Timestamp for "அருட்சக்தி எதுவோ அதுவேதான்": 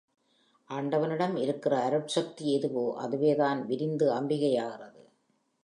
1.89-3.65